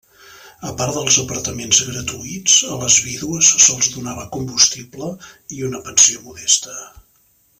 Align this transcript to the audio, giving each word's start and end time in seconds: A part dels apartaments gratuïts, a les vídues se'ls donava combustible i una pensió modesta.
A 0.67 0.69
part 0.77 0.95
dels 0.99 1.17
apartaments 1.23 1.81
gratuïts, 1.89 2.55
a 2.75 2.79
les 2.85 2.97
vídues 3.09 3.51
se'ls 3.67 3.91
donava 3.97 4.25
combustible 4.39 5.13
i 5.59 5.63
una 5.69 5.83
pensió 5.91 6.25
modesta. 6.31 6.77